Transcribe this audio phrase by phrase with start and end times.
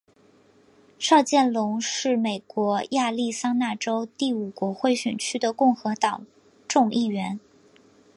[0.97, 6.25] 邵建隆是美国亚利桑那州第五国会选区的共和党
[6.67, 7.39] 众议员。